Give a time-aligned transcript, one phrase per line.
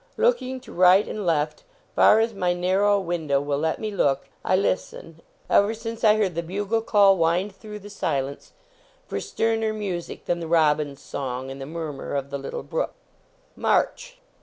[0.17, 1.61] Looking to right and left,
[1.95, 6.33] far as my narrow window will let me look, I listen, ever since I heard
[6.33, 8.53] the bugle call wind through the silence,
[9.05, 12.63] for .sterner music than the robin s song and the murmur of the lit tle
[12.63, 12.95] brook.
[13.55, 14.17] "March!"